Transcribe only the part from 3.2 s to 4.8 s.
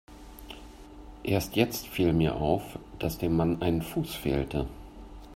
Mann ein Fuß fehlte.